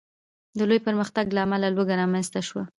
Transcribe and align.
د 0.57 0.59
لوی 0.69 0.79
پرمختګ 0.87 1.25
له 1.35 1.41
امله 1.45 1.67
لوږه 1.75 1.95
رامنځته 2.01 2.41
شوه. 2.47 2.63